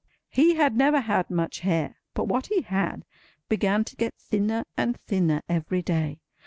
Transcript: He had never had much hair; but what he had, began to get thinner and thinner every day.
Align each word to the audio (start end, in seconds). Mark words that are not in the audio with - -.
He 0.31 0.55
had 0.55 0.75
never 0.75 1.01
had 1.01 1.29
much 1.29 1.59
hair; 1.59 1.97
but 2.15 2.23
what 2.27 2.47
he 2.47 2.61
had, 2.61 3.05
began 3.49 3.83
to 3.83 3.95
get 3.95 4.15
thinner 4.15 4.63
and 4.75 4.99
thinner 5.01 5.43
every 5.47 5.83
day. 5.83 6.21